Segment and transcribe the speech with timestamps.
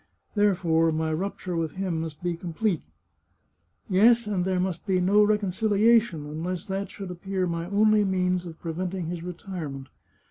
[0.33, 2.81] Therefore my rupture with him must be complete.
[3.87, 8.47] Yes, and there must be no recon ciliation unless that should appear my only means
[8.47, 9.89] of pre venting his retirement.